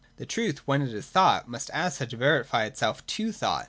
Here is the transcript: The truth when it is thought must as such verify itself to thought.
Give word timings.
The 0.17 0.25
truth 0.25 0.65
when 0.65 0.81
it 0.81 0.95
is 0.95 1.05
thought 1.05 1.47
must 1.47 1.69
as 1.75 1.97
such 1.97 2.13
verify 2.13 2.65
itself 2.65 3.05
to 3.05 3.31
thought. 3.31 3.59